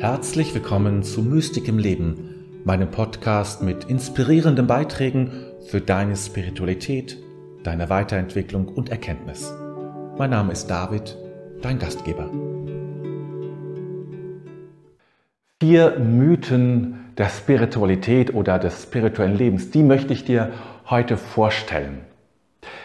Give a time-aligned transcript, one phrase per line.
[0.00, 5.32] Herzlich willkommen zu Mystik im Leben, meinem Podcast mit inspirierenden Beiträgen
[5.66, 7.18] für deine Spiritualität,
[7.64, 9.52] deine Weiterentwicklung und Erkenntnis.
[10.16, 11.16] Mein Name ist David,
[11.62, 12.30] dein Gastgeber.
[15.60, 20.52] Vier Mythen der Spiritualität oder des spirituellen Lebens, die möchte ich dir
[20.88, 22.02] heute vorstellen.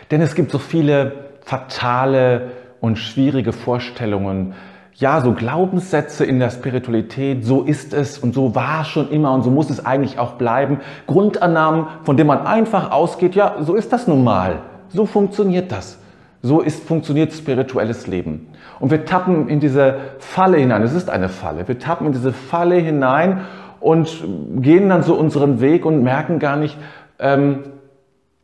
[0.09, 4.55] Denn es gibt so viele fatale und schwierige Vorstellungen,
[4.95, 9.33] ja, so Glaubenssätze in der Spiritualität, so ist es und so war es schon immer
[9.33, 10.81] und so muss es eigentlich auch bleiben.
[11.07, 14.59] Grundannahmen, von denen man einfach ausgeht, ja, so ist das nun mal.
[14.89, 15.99] So funktioniert das.
[16.41, 18.49] So ist, funktioniert spirituelles Leben.
[18.79, 20.83] Und wir tappen in diese Falle hinein.
[20.83, 21.67] Es ist eine Falle.
[21.67, 23.41] Wir tappen in diese Falle hinein
[23.80, 24.23] und
[24.57, 26.77] gehen dann so unseren Weg und merken gar nicht,
[27.17, 27.63] ähm,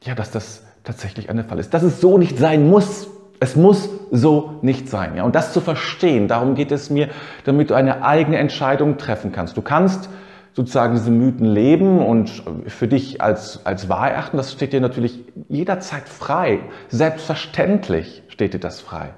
[0.01, 1.73] ja, dass das tatsächlich eine Falle ist.
[1.73, 3.09] Dass es so nicht sein muss.
[3.39, 5.15] Es muss so nicht sein.
[5.15, 5.23] Ja?
[5.23, 7.09] Und das zu verstehen, darum geht es mir,
[7.45, 9.55] damit du eine eigene Entscheidung treffen kannst.
[9.55, 10.09] Du kannst
[10.53, 15.23] sozusagen diese Mythen leben und für dich als, als wahr erachten, das steht dir natürlich
[15.47, 16.59] jederzeit frei.
[16.89, 19.11] Selbstverständlich steht dir das frei.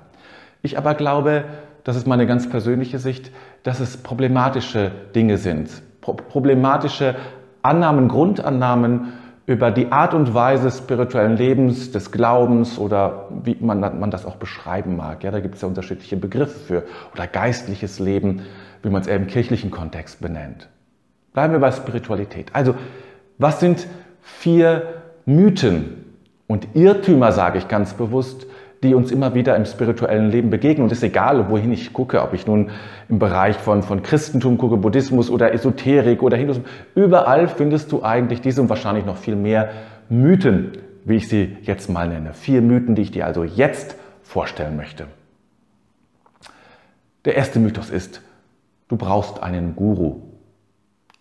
[0.61, 1.45] Ich aber glaube,
[1.83, 3.31] das ist meine ganz persönliche Sicht,
[3.63, 5.69] dass es problematische Dinge sind.
[6.02, 7.16] Pro problematische
[7.63, 9.13] Annahmen, Grundannahmen,
[9.45, 14.36] über die Art und Weise spirituellen Lebens, des Glaubens oder wie man, man das auch
[14.36, 15.23] beschreiben mag.
[15.23, 18.44] Ja, da gibt es ja unterschiedliche Begriffe für oder geistliches Leben,
[18.84, 20.69] wie man es eher im kirchlichen Kontext benennt.
[21.34, 22.50] Bleiben wir bei Spiritualität.
[22.53, 22.75] Also,
[23.38, 23.88] was sind
[24.22, 26.06] vier Mythen
[26.47, 28.45] und Irrtümer, sage ich ganz bewusst,
[28.83, 30.83] die uns immer wieder im spirituellen Leben begegnen.
[30.83, 32.71] Und es ist egal, wohin ich gucke, ob ich nun
[33.09, 36.67] im Bereich von, von Christentum gucke, Buddhismus oder Esoterik oder Hinduismus.
[36.95, 39.69] Überall findest du eigentlich diese und wahrscheinlich noch viel mehr
[40.09, 40.71] Mythen,
[41.05, 42.33] wie ich sie jetzt mal nenne.
[42.33, 45.05] Vier Mythen, die ich dir also jetzt vorstellen möchte.
[47.25, 48.21] Der erste Mythos ist,
[48.88, 50.22] du brauchst einen Guru.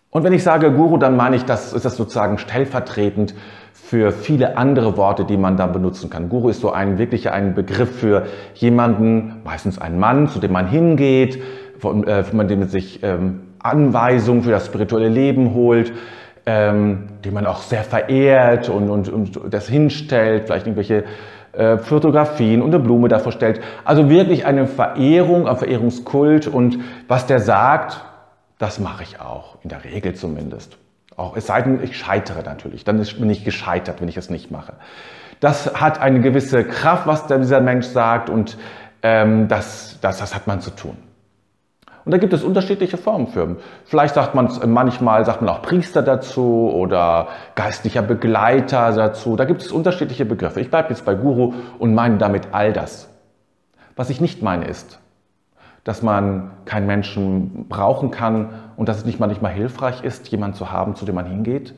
[0.09, 3.33] Und wenn ich sage Guru, dann meine ich, das ist das sozusagen stellvertretend
[3.73, 6.29] für viele andere Worte, die man da benutzen kann.
[6.29, 10.67] Guru ist so ein wirklich ein Begriff für jemanden, meistens einen Mann, zu dem man
[10.67, 11.41] hingeht,
[11.79, 15.93] von, äh, von dem man sich ähm, Anweisungen für das spirituelle Leben holt,
[16.45, 21.03] ähm, den man auch sehr verehrt und, und, und das hinstellt, vielleicht irgendwelche
[21.53, 23.61] äh, Fotografien und eine Blume davor stellt.
[23.83, 28.01] Also wirklich eine Verehrung, ein Verehrungskult und was der sagt,
[28.57, 30.77] das mache ich auch, in der Regel zumindest.
[31.21, 32.83] Auch es sei denn, ich scheitere natürlich.
[32.83, 34.73] Dann bin ich gescheitert, wenn ich es nicht mache.
[35.39, 38.57] Das hat eine gewisse Kraft, was dieser Mensch sagt, und
[39.03, 40.97] ähm, das, das, das hat man zu tun.
[42.05, 43.57] Und da gibt es unterschiedliche Formen für.
[43.85, 49.35] Vielleicht sagt man manchmal sagt man auch Priester dazu oder geistlicher Begleiter dazu.
[49.35, 50.59] Da gibt es unterschiedliche Begriffe.
[50.59, 53.07] Ich bleibe jetzt bei Guru und meine damit all das.
[53.95, 54.99] Was ich nicht meine ist,
[55.83, 60.71] dass man keinen Menschen brauchen kann und dass es nicht manchmal hilfreich ist, jemanden zu
[60.71, 61.73] haben, zu dem man hingeht,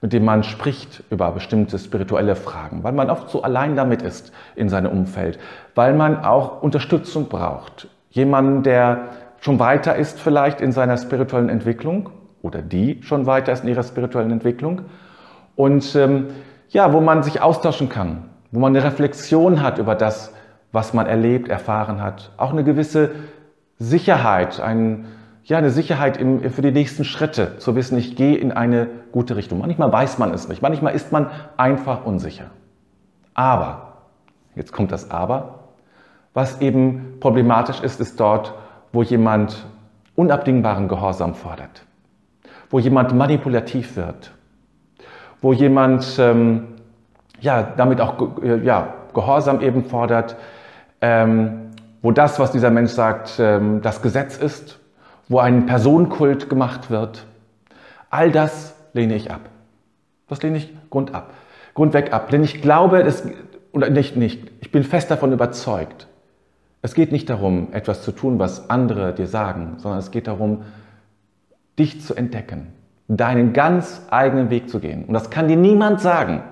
[0.00, 4.32] mit dem man spricht über bestimmte spirituelle Fragen, weil man oft so allein damit ist
[4.54, 5.38] in seinem Umfeld,
[5.74, 7.88] weil man auch Unterstützung braucht.
[8.10, 9.08] Jemanden, der
[9.40, 12.10] schon weiter ist vielleicht in seiner spirituellen Entwicklung
[12.42, 14.82] oder die schon weiter ist in ihrer spirituellen Entwicklung
[15.56, 16.28] und ähm,
[16.70, 20.32] ja, wo man sich austauschen kann, wo man eine Reflexion hat über das,
[20.76, 22.30] was man erlebt, erfahren hat.
[22.36, 23.12] Auch eine gewisse
[23.78, 25.06] Sicherheit, ein,
[25.42, 29.36] ja, eine Sicherheit im, für die nächsten Schritte, zu wissen, ich gehe in eine gute
[29.36, 29.58] Richtung.
[29.58, 32.50] Manchmal weiß man es nicht, manchmal ist man einfach unsicher.
[33.32, 33.94] Aber,
[34.54, 35.60] jetzt kommt das Aber,
[36.34, 38.52] was eben problematisch ist, ist dort,
[38.92, 39.64] wo jemand
[40.14, 41.86] unabdingbaren Gehorsam fordert,
[42.68, 44.30] wo jemand manipulativ wird,
[45.40, 46.66] wo jemand ähm,
[47.40, 50.36] ja, damit auch äh, ja, Gehorsam eben fordert,
[51.00, 51.70] ähm,
[52.02, 54.78] wo das, was dieser Mensch sagt, ähm, das Gesetz ist,
[55.28, 57.26] wo ein Personenkult gemacht wird.
[58.10, 59.40] All das lehne ich ab.
[60.28, 61.32] Das lehne ich grundab,
[61.74, 62.30] grundweg ab.
[62.30, 63.24] Denn ich glaube, das,
[63.72, 66.08] oder nicht, nicht, ich bin fest davon überzeugt.
[66.82, 70.62] Es geht nicht darum, etwas zu tun, was andere dir sagen, sondern es geht darum,
[71.78, 72.68] dich zu entdecken,
[73.08, 75.04] deinen ganz eigenen Weg zu gehen.
[75.04, 76.42] Und das kann dir niemand sagen.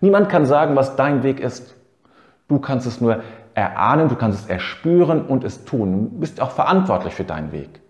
[0.00, 1.74] Niemand kann sagen, was dein Weg ist.
[2.48, 3.22] Du kannst es nur
[3.54, 6.10] erahnen, du kannst es erspüren und es tun.
[6.10, 7.80] Du bist auch verantwortlich für deinen Weg.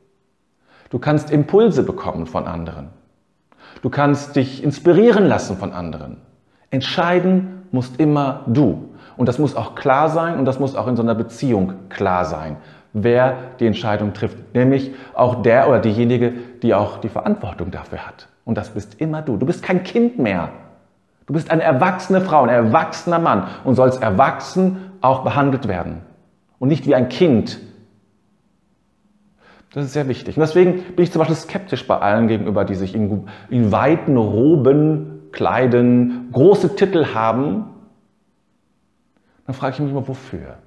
[0.90, 2.90] Du kannst Impulse bekommen von anderen.
[3.82, 6.18] Du kannst dich inspirieren lassen von anderen.
[6.70, 8.90] Entscheiden musst immer du.
[9.16, 12.24] Und das muss auch klar sein und das muss auch in so einer Beziehung klar
[12.24, 12.56] sein,
[12.92, 14.54] wer die Entscheidung trifft.
[14.54, 16.32] Nämlich auch der oder diejenige,
[16.62, 18.28] die auch die Verantwortung dafür hat.
[18.44, 19.36] Und das bist immer du.
[19.36, 20.50] Du bist kein Kind mehr.
[21.26, 26.02] Du bist eine erwachsene Frau, ein erwachsener Mann und sollst erwachsen auch behandelt werden
[26.58, 27.58] und nicht wie ein Kind.
[29.72, 30.36] Das ist sehr wichtig.
[30.36, 34.16] Und deswegen bin ich zum Beispiel skeptisch bei allen gegenüber, die sich in, in weiten
[34.16, 37.64] Roben kleiden, große Titel haben.
[39.46, 40.58] Dann frage ich mich immer, wofür?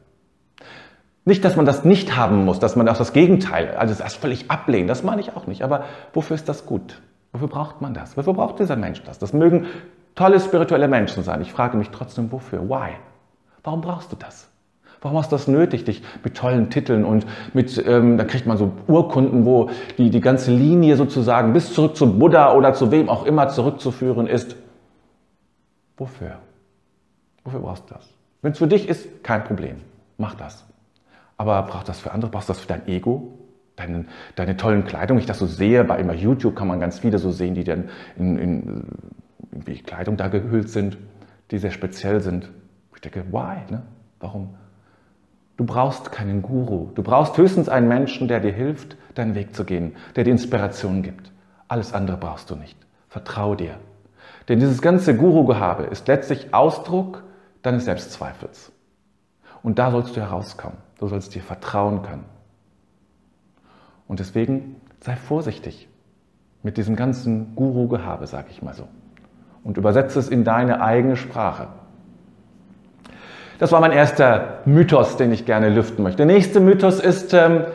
[1.24, 4.52] Nicht, dass man das nicht haben muss, dass man auch das Gegenteil, also das völlig
[4.52, 5.62] ablehnen, das meine ich auch nicht.
[5.62, 7.02] Aber wofür ist das gut?
[7.32, 8.18] Wofür braucht man das?
[8.18, 9.20] Wofür braucht dieser Mensch das?
[9.20, 9.68] Das mögen
[10.18, 11.42] tolle spirituelle Menschen sein.
[11.42, 12.68] Ich frage mich trotzdem, wofür?
[12.68, 12.90] Why?
[13.64, 14.50] Warum brauchst du das?
[15.00, 18.58] Warum hast du das nötig, dich mit tollen Titeln und mit, ähm, da kriegt man
[18.58, 23.08] so Urkunden, wo die, die ganze Linie sozusagen bis zurück zu Buddha oder zu wem
[23.08, 24.56] auch immer zurückzuführen ist?
[25.98, 26.40] Wofür?
[27.44, 28.10] Wofür brauchst du das?
[28.42, 29.78] Wenn es für dich ist, kein Problem.
[30.18, 30.66] Mach das.
[31.38, 32.32] Aber brauchst du das für andere?
[32.32, 33.38] Brauchst du das für dein Ego?
[33.76, 34.06] Deine,
[34.36, 35.20] deine tollen Kleidung?
[35.20, 37.90] Ich das so sehe, bei immer YouTube kann man ganz viele so sehen, die dann
[38.18, 38.86] in, in
[39.58, 40.98] irgendwie Kleidung da gehüllt sind,
[41.50, 42.52] die sehr speziell sind.
[42.94, 43.72] Ich denke, why?
[43.72, 43.84] Ne?
[44.20, 44.56] Warum?
[45.58, 46.92] Du brauchst keinen Guru.
[46.94, 51.02] Du brauchst höchstens einen Menschen, der dir hilft, deinen Weg zu gehen, der dir Inspiration
[51.02, 51.32] gibt.
[51.68, 52.78] Alles andere brauchst du nicht.
[53.10, 53.80] Vertraue dir.
[54.48, 57.24] Denn dieses ganze Guru-Gehabe ist letztlich Ausdruck
[57.64, 58.72] deines Selbstzweifels.
[59.64, 60.78] Und da sollst du herauskommen.
[61.00, 62.26] Du sollst dir vertrauen können.
[64.08, 65.90] Und deswegen sei vorsichtig
[66.62, 68.88] mit diesem ganzen Guru-Gehabe, sage ich mal so.
[69.68, 71.68] Und übersetze es in deine eigene Sprache.
[73.60, 76.26] Das war mein erster Mythos, den ich gerne lüften möchte.
[76.26, 77.66] Der nächste Mythos ist, ähm,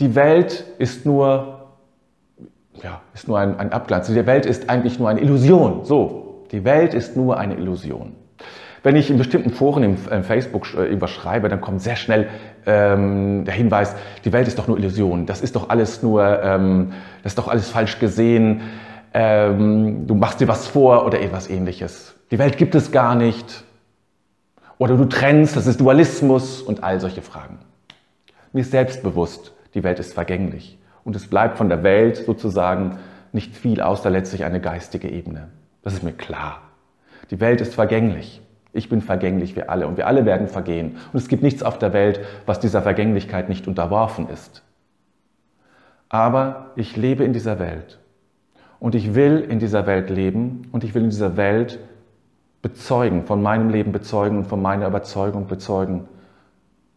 [0.00, 1.66] die Welt ist nur,
[2.82, 4.06] ja, ist nur ein, ein Abglanz.
[4.06, 5.84] Die Welt ist eigentlich nur eine Illusion.
[5.84, 8.14] So, die Welt ist nur eine Illusion.
[8.82, 12.30] Wenn ich in bestimmten Foren im, im Facebook äh, irgendwas schreibe, dann kommt sehr schnell
[12.64, 13.94] ähm, der Hinweis,
[14.24, 15.26] die Welt ist doch nur Illusion.
[15.26, 18.62] Das ist doch alles nur, ähm, das ist doch alles falsch gesehen.
[19.14, 22.14] Ähm, du machst dir was vor oder etwas ähnliches.
[22.30, 23.64] Die Welt gibt es gar nicht.
[24.78, 27.58] Oder du trennst, das ist Dualismus und all solche Fragen.
[28.52, 30.78] Mir ist selbstbewusst, die Welt ist vergänglich.
[31.04, 32.98] Und es bleibt von der Welt sozusagen
[33.32, 35.48] nicht viel außer letztlich eine geistige Ebene.
[35.82, 36.62] Das ist mir klar.
[37.30, 38.40] Die Welt ist vergänglich.
[38.72, 39.86] Ich bin vergänglich, wir alle.
[39.86, 40.96] Und wir alle werden vergehen.
[41.12, 44.62] Und es gibt nichts auf der Welt, was dieser Vergänglichkeit nicht unterworfen ist.
[46.08, 47.98] Aber ich lebe in dieser Welt.
[48.82, 50.66] Und ich will in dieser Welt leben.
[50.72, 51.78] Und ich will in dieser Welt
[52.62, 56.08] bezeugen, von meinem Leben bezeugen und von meiner Überzeugung bezeugen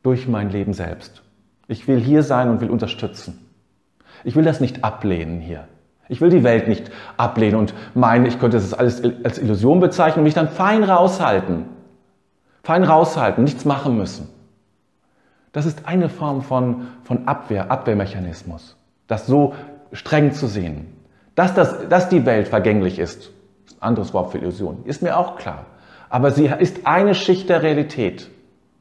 [0.01, 1.21] durch mein Leben selbst.
[1.67, 3.51] Ich will hier sein und will unterstützen.
[4.23, 5.67] Ich will das nicht ablehnen hier.
[6.09, 10.21] Ich will die Welt nicht ablehnen und meinen, ich könnte das alles als Illusion bezeichnen
[10.21, 11.65] und mich dann fein raushalten.
[12.63, 14.27] Fein raushalten, nichts machen müssen.
[15.51, 18.75] Das ist eine Form von, von Abwehr, Abwehrmechanismus.
[19.05, 19.53] Das so
[19.91, 20.87] streng zu sehen.
[21.35, 23.31] Dass, das, dass die Welt vergänglich ist,
[23.79, 24.83] anderes Wort für Illusion.
[24.85, 25.65] Ist mir auch klar.
[26.09, 28.29] Aber sie ist eine Schicht der Realität.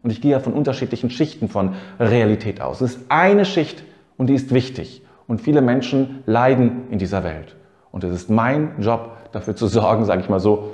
[0.02, 2.80] Und ich gehe ja von unterschiedlichen Schichten von Realität aus.
[2.80, 3.82] Es ist eine Schicht
[4.16, 5.02] und die ist wichtig.
[5.26, 7.56] Und viele Menschen leiden in dieser Welt.
[7.90, 10.72] Und es ist mein Job, dafür zu sorgen, sage ich mal so,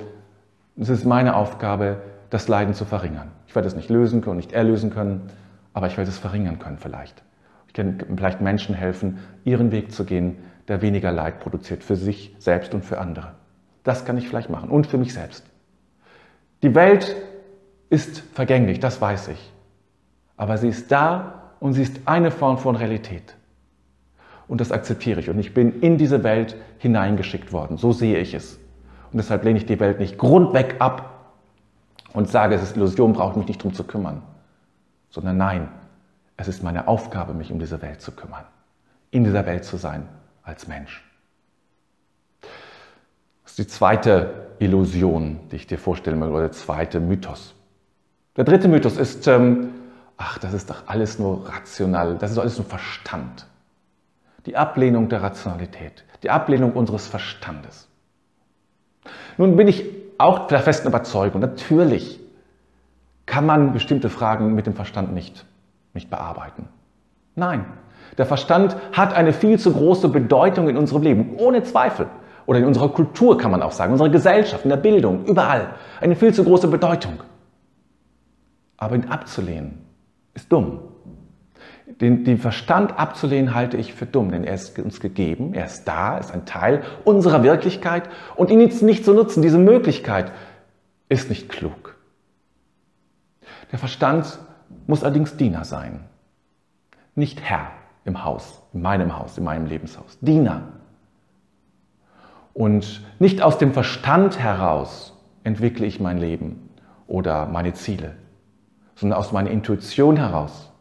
[0.77, 1.97] es ist meine Aufgabe,
[2.29, 3.31] das Leiden zu verringern.
[3.47, 5.29] Ich werde es nicht lösen können, nicht erlösen können,
[5.73, 7.23] aber ich werde es verringern können vielleicht.
[7.67, 10.37] Ich kann vielleicht Menschen helfen, ihren Weg zu gehen,
[10.67, 13.33] der weniger Leid produziert für sich selbst und für andere.
[13.83, 15.43] Das kann ich vielleicht machen und für mich selbst.
[16.61, 17.15] Die Welt
[17.89, 19.51] ist vergänglich, das weiß ich.
[20.37, 23.35] Aber sie ist da und sie ist eine Form von Realität.
[24.47, 25.29] Und das akzeptiere ich.
[25.29, 27.77] Und ich bin in diese Welt hineingeschickt worden.
[27.77, 28.59] So sehe ich es.
[29.11, 31.33] Und deshalb lehne ich die Welt nicht grundweg ab
[32.13, 34.21] und sage, es ist Illusion, brauche mich nicht darum zu kümmern.
[35.09, 35.69] Sondern nein,
[36.37, 38.43] es ist meine Aufgabe, mich um diese Welt zu kümmern.
[39.11, 40.07] In dieser Welt zu sein
[40.43, 41.03] als Mensch.
[43.43, 47.55] Das ist die zweite Illusion, die ich dir vorstellen möchte, oder der zweite Mythos.
[48.37, 49.71] Der dritte Mythos ist, ähm,
[50.17, 53.47] ach, das ist doch alles nur rational, das ist alles nur Verstand.
[54.45, 57.87] Die Ablehnung der Rationalität, die Ablehnung unseres Verstandes.
[59.37, 59.85] Nun bin ich
[60.17, 62.19] auch der festen Überzeugung, natürlich
[63.25, 65.45] kann man bestimmte Fragen mit dem Verstand nicht,
[65.93, 66.67] nicht bearbeiten.
[67.35, 67.65] Nein,
[68.17, 72.07] der Verstand hat eine viel zu große Bedeutung in unserem Leben, ohne Zweifel
[72.45, 75.75] oder in unserer Kultur kann man auch sagen, in unserer Gesellschaft, in der Bildung, überall
[75.99, 77.23] eine viel zu große Bedeutung.
[78.77, 79.85] Aber ihn abzulehnen
[80.33, 80.79] ist dumm.
[81.99, 85.85] Den, den Verstand abzulehnen halte ich für dumm, denn er ist uns gegeben, er ist
[85.85, 90.31] da, ist ein Teil unserer Wirklichkeit und ihn jetzt nicht zu nutzen, diese Möglichkeit,
[91.09, 91.97] ist nicht klug.
[93.71, 94.39] Der Verstand
[94.87, 96.05] muss allerdings Diener sein,
[97.15, 97.71] nicht Herr
[98.05, 100.17] im Haus, in meinem Haus, in meinem Lebenshaus.
[100.21, 100.63] Diener.
[102.53, 106.69] Und nicht aus dem Verstand heraus entwickle ich mein Leben
[107.07, 108.15] oder meine Ziele,
[108.95, 110.71] sondern aus meiner Intuition heraus,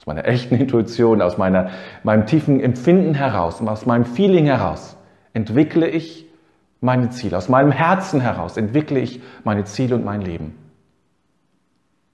[0.00, 1.70] aus meiner echten Intuition, aus meiner,
[2.04, 4.96] meinem tiefen Empfinden heraus, aus meinem Feeling heraus,
[5.34, 6.26] entwickle ich
[6.80, 7.36] meine Ziele.
[7.36, 10.56] Aus meinem Herzen heraus entwickle ich meine Ziele und mein Leben.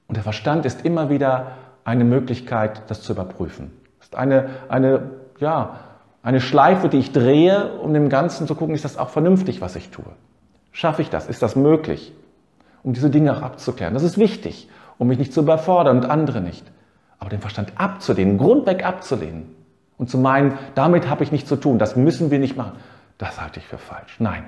[0.09, 1.53] Und der Verstand ist immer wieder
[1.85, 3.71] eine Möglichkeit, das zu überprüfen.
[4.15, 5.81] Eine, eine, ja,
[6.23, 9.77] eine Schleife, die ich drehe, um dem Ganzen zu gucken, ist das auch vernünftig, was
[9.77, 10.05] ich tue?
[10.73, 11.29] Schaffe ich das?
[11.29, 12.13] Ist das möglich?
[12.83, 13.95] Um diese Dinge auch abzuklären.
[13.95, 14.69] Das ist wichtig,
[14.99, 16.65] um mich nicht zu überfordern und andere nicht.
[17.19, 19.55] Aber den Verstand abzulehnen, grundweg abzulehnen
[19.97, 22.73] und zu meinen, damit habe ich nichts zu tun, das müssen wir nicht machen,
[23.19, 24.17] das halte ich für falsch.
[24.19, 24.45] Nein,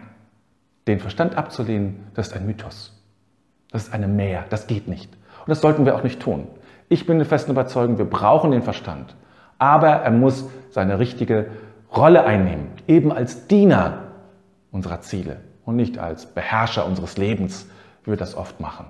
[0.86, 2.92] den Verstand abzulehnen, das ist ein Mythos.
[3.70, 5.12] Das ist eine Mehr, das geht nicht.
[5.12, 6.48] Und das sollten wir auch nicht tun.
[6.88, 9.16] Ich bin der festen Überzeugung, wir brauchen den Verstand.
[9.58, 11.46] Aber er muss seine richtige
[11.94, 14.02] Rolle einnehmen, eben als Diener
[14.70, 17.66] unserer Ziele und nicht als Beherrscher unseres Lebens,
[18.04, 18.86] wie wir das oft machen.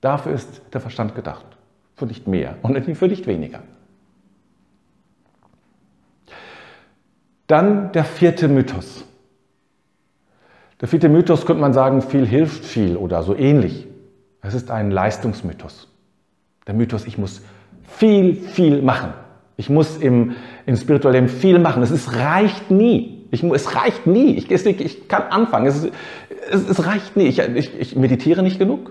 [0.00, 1.46] Dafür ist der Verstand gedacht,
[1.96, 3.60] für nicht mehr und für nicht weniger.
[7.46, 9.04] Dann der vierte Mythos.
[10.80, 13.86] Der vierte Mythos könnte man sagen, viel hilft viel oder so ähnlich.
[14.42, 15.88] Es ist ein Leistungsmythos.
[16.66, 17.42] Der Mythos, ich muss
[17.82, 19.14] viel, viel machen.
[19.56, 20.34] Ich muss im,
[20.66, 21.82] im spirituellen Leben viel machen.
[21.82, 23.26] Es ist, reicht nie.
[23.30, 24.34] Ich, es reicht nie.
[24.36, 25.66] Ich, ich kann anfangen.
[25.66, 25.88] Es,
[26.50, 27.26] es, es reicht nie.
[27.26, 28.90] Ich, ich, ich meditiere nicht genug.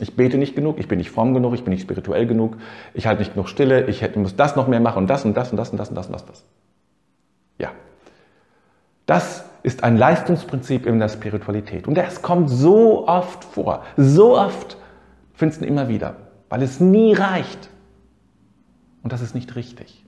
[0.00, 2.56] Ich bete nicht genug, ich bin nicht fromm genug, ich bin nicht spirituell genug,
[2.94, 5.36] ich halte nicht genug Stille, ich hätte, muss das noch mehr machen und das und
[5.36, 6.22] das und das und das und das und das.
[6.22, 6.44] Und das.
[7.58, 7.70] Ja.
[9.06, 11.86] Das ist ein Leistungsprinzip in der Spiritualität.
[11.86, 13.84] Und das kommt so oft vor.
[13.96, 14.76] So oft
[15.32, 16.16] findest du immer wieder,
[16.48, 17.70] weil es nie reicht.
[19.04, 20.04] Und das ist nicht richtig.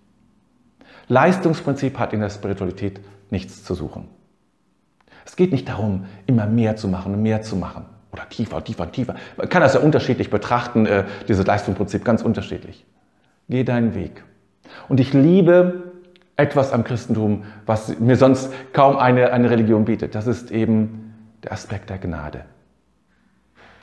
[1.07, 3.01] Leistungsprinzip hat in der Spiritualität
[3.31, 4.09] nichts zu suchen.
[5.25, 7.85] Es geht nicht darum, immer mehr zu machen und mehr zu machen.
[8.11, 9.15] Oder tiefer, tiefer, tiefer.
[9.37, 12.87] Man kann das ja unterschiedlich betrachten, äh, dieses Leistungsprinzip, ganz unterschiedlich.
[13.49, 14.25] Geh deinen Weg.
[14.89, 15.93] Und ich liebe
[16.37, 20.15] etwas am Christentum, was mir sonst kaum eine, eine Religion bietet.
[20.15, 22.45] Das ist eben der Aspekt der Gnade.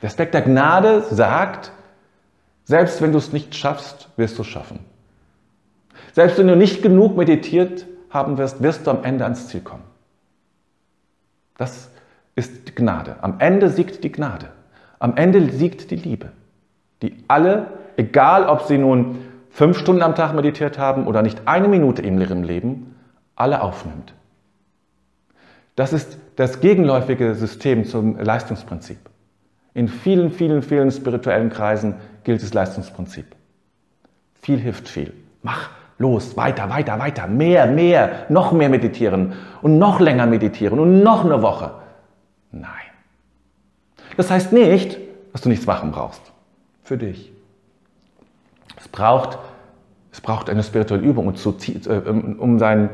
[0.02, 1.72] Der Aspekt der Gnade sagt,
[2.64, 4.80] selbst wenn du es nicht schaffst, wirst du es schaffen.
[6.14, 9.82] Selbst wenn du nicht genug meditiert haben wirst, wirst du am Ende ans Ziel kommen.
[11.58, 11.90] Das
[12.36, 13.16] ist Gnade.
[13.20, 14.50] Am Ende siegt die Gnade.
[15.00, 16.30] Am Ende siegt die Liebe,
[17.02, 17.66] die alle,
[17.96, 19.18] egal ob sie nun
[19.50, 22.94] fünf Stunden am Tag meditiert haben oder nicht eine Minute in ihrem Leben,
[23.34, 24.14] alle aufnimmt.
[25.74, 28.98] Das ist das gegenläufige System zum Leistungsprinzip.
[29.74, 33.26] In vielen, vielen, vielen spirituellen Kreisen gilt das Leistungsprinzip.
[34.40, 35.12] Viel hilft viel.
[35.42, 41.02] Mach los, weiter, weiter, weiter, mehr, mehr, noch mehr meditieren und noch länger meditieren und
[41.02, 41.72] noch eine Woche.
[42.50, 42.70] Nein.
[44.16, 44.98] Das heißt nicht,
[45.32, 46.22] dass du nichts machen brauchst.
[46.82, 47.32] Für dich.
[48.76, 49.38] Es braucht,
[50.12, 52.90] es braucht eine spirituelle Übung, um sein,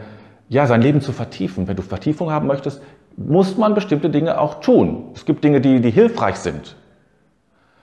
[0.48, 1.66] ja, sein Leben zu vertiefen.
[1.68, 2.82] Wenn du Vertiefung haben möchtest,
[3.16, 5.10] muss man bestimmte Dinge auch tun.
[5.14, 6.76] Es gibt Dinge, die, die hilfreich sind.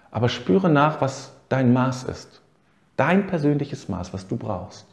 [0.10, 2.42] Aber spüre nach, was dein Maß ist.
[2.96, 4.88] Dein persönliches Maß, was du brauchst.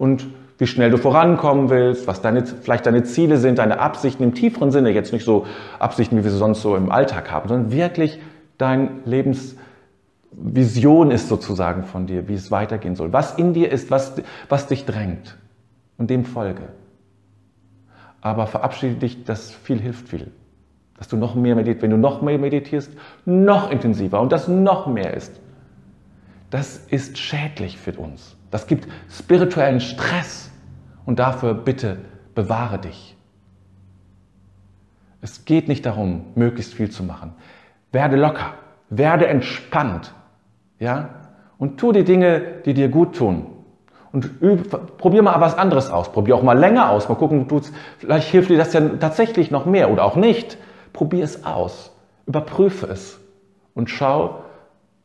[0.00, 4.32] Und wie schnell du vorankommen willst, was deine, vielleicht deine Ziele sind, deine Absichten im
[4.32, 5.44] tieferen Sinne, jetzt nicht so
[5.78, 8.18] Absichten, wie wir sie sonst so im Alltag haben, sondern wirklich
[8.56, 9.56] dein Lebens,
[10.32, 13.12] Vision ist sozusagen von dir, wie es weitergehen soll.
[13.12, 14.14] Was in dir ist, was,
[14.48, 15.36] was dich drängt.
[15.98, 16.62] Und dem folge.
[18.22, 20.30] Aber verabschiede dich, dass viel hilft viel.
[20.96, 22.90] Dass du noch mehr meditierst, wenn du noch mehr meditierst,
[23.26, 25.38] noch intensiver und das noch mehr ist.
[26.48, 28.36] Das ist schädlich für uns.
[28.50, 30.50] Das gibt spirituellen Stress.
[31.06, 31.98] Und dafür bitte
[32.34, 33.16] bewahre dich.
[35.22, 37.34] Es geht nicht darum, möglichst viel zu machen.
[37.92, 38.54] Werde locker,
[38.88, 40.14] werde entspannt,
[40.78, 41.10] ja?
[41.58, 43.46] Und tu die Dinge, die dir gut tun.
[44.12, 46.10] Und üb, probier mal was anderes aus.
[46.10, 47.08] Probier auch mal länger aus.
[47.08, 47.60] Mal gucken, du,
[47.98, 50.56] vielleicht hilft dir das ja tatsächlich noch mehr oder auch nicht.
[50.92, 51.94] Probier es aus.
[52.26, 53.20] Überprüfe es.
[53.74, 54.42] Und schau,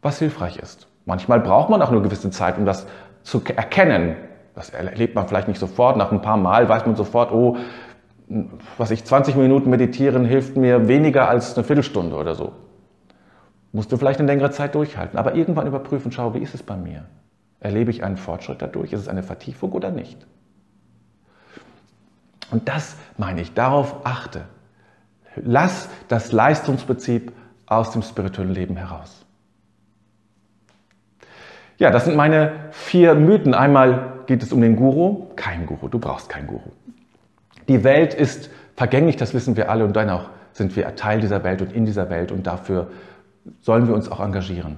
[0.01, 0.87] was hilfreich ist.
[1.05, 2.87] Manchmal braucht man auch eine gewisse Zeit, um das
[3.25, 4.15] zu erkennen.
[4.53, 5.97] Das erlebt man vielleicht nicht sofort.
[5.97, 7.57] Nach ein paar Mal weiß man sofort, oh,
[8.77, 12.53] was ich 20 Minuten meditieren hilft mir weniger als eine Viertelstunde oder so.
[13.71, 16.77] Musst du vielleicht eine längere Zeit durchhalten, aber irgendwann überprüfen, schau, wie ist es bei
[16.77, 17.05] mir?
[17.59, 18.93] Erlebe ich einen Fortschritt dadurch?
[18.93, 20.25] Ist es eine Vertiefung oder nicht?
[22.51, 24.45] Und das meine ich, darauf achte.
[25.35, 27.33] Lass das Leistungsprinzip
[27.65, 29.24] aus dem spirituellen Leben heraus.
[31.77, 33.53] Ja, das sind meine vier Mythen.
[33.53, 35.27] Einmal geht es um den Guru.
[35.35, 36.71] Kein Guru, du brauchst keinen Guru.
[37.67, 41.61] Die Welt ist vergänglich, das wissen wir alle und dennoch sind wir Teil dieser Welt
[41.61, 42.87] und in dieser Welt und dafür
[43.61, 44.77] sollen wir uns auch engagieren.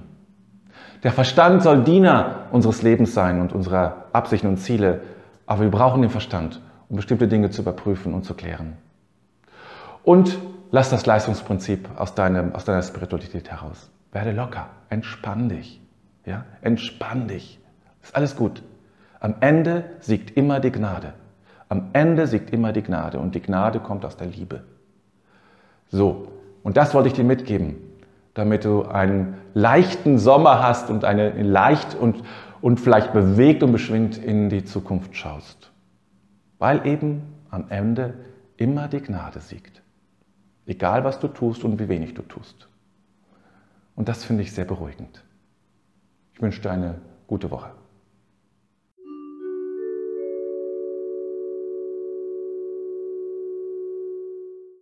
[1.04, 5.00] Der Verstand soll Diener unseres Lebens sein und unserer Absichten und Ziele,
[5.46, 8.76] aber wir brauchen den Verstand, um bestimmte Dinge zu überprüfen und zu klären.
[10.02, 10.38] Und
[10.72, 13.90] lass das Leistungsprinzip aus, deinem, aus deiner Spiritualität heraus.
[14.10, 15.80] Werde locker, entspann dich.
[16.28, 16.44] Ja?
[16.60, 17.58] Entspann dich.
[18.02, 18.62] Ist alles gut.
[19.18, 21.14] Am Ende siegt immer die Gnade.
[21.68, 24.62] Am Ende siegt immer die Gnade und die Gnade kommt aus der Liebe.
[25.90, 26.28] So,
[26.62, 27.76] und das wollte ich dir mitgeben,
[28.34, 32.22] damit du einen leichten Sommer hast und eine leicht und,
[32.60, 35.70] und vielleicht bewegt und beschwingt in die Zukunft schaust.
[36.58, 38.14] Weil eben am Ende
[38.56, 39.82] immer die Gnade siegt.
[40.66, 42.68] Egal was du tust und wie wenig du tust.
[43.96, 45.24] Und das finde ich sehr beruhigend.
[46.38, 46.94] Ich wünsche dir eine
[47.26, 47.77] gute Woche.